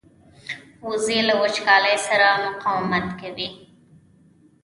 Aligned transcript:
وزې 0.87 1.19
له 1.27 1.33
وچکالۍ 1.41 1.95
سره 2.07 2.27
مقاومت 2.45 3.07
کوي 3.19 3.49